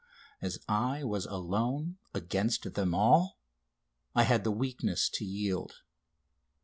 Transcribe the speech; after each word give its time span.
As 0.41 0.57
I 0.67 1.03
was 1.03 1.27
alone 1.27 1.99
against 2.11 2.73
them 2.73 2.95
all 2.95 3.37
I 4.15 4.23
had 4.23 4.43
the 4.43 4.49
weakness 4.49 5.07
to 5.09 5.23
yield. 5.25 5.83